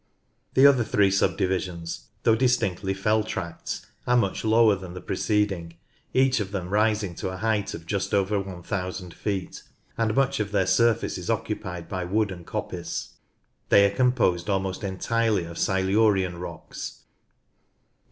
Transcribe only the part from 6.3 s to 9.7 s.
of them rising to a height of just over iooo feet,